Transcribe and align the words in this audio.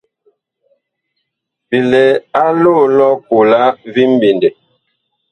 Bi 1.69 1.77
lɛ 1.91 2.03
a 2.41 2.43
loo 2.61 2.83
lʼ 2.97 3.05
ɔkola 3.13 3.59
vi 3.93 4.03
mɓendɛ. 4.13 4.49